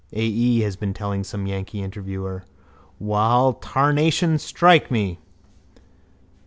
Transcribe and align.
A. 0.13 0.23
E. 0.23 0.61
has 0.61 0.75
been 0.75 0.95
telling 0.95 1.23
some 1.23 1.45
yankee 1.45 1.83
interviewer. 1.83 2.43
Wall, 2.97 3.53
tarnation 3.53 4.39
strike 4.39 4.89
me! 4.89 5.19